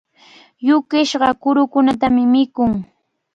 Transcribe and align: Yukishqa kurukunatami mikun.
Yukishqa 0.67 1.29
kurukunatami 1.41 2.23
mikun. 2.33 2.71